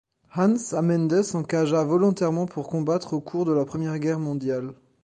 [0.35, 4.73] Hans am Ende s'engagea volontairement pour combattre au cours de la Première Guerre mondiale.